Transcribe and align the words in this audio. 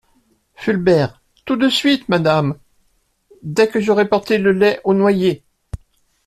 Fulbert 0.55 1.21
Tout 1.45 1.57
de 1.57 1.69
suite, 1.69 2.09
Madame… 2.09 2.57
dès 3.43 3.67
que 3.67 3.79
j'aurai 3.79 4.09
porté 4.09 4.39
le 4.39 4.51
lait 4.51 4.81
au 4.83 4.95
noyé… 4.95 5.43